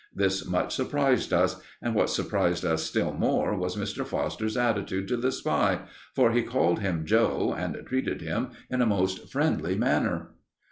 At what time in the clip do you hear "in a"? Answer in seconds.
8.71-8.87